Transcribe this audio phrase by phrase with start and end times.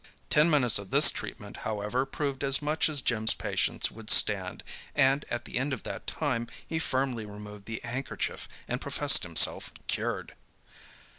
[0.31, 4.63] Ten minutes of this treatment, however, proved as much as Jim's patience would stand,
[4.95, 9.71] and at the end of that time he firmly removed the handkerchief, and professed himself
[9.85, 10.33] cured.